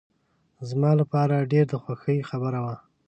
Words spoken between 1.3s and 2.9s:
ډېر د خوښۍ خبره وه.